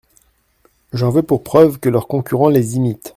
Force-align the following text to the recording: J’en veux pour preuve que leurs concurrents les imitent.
J’en 0.93 1.11
veux 1.11 1.21
pour 1.21 1.43
preuve 1.43 1.79
que 1.79 1.87
leurs 1.87 2.07
concurrents 2.07 2.49
les 2.49 2.75
imitent. 2.75 3.09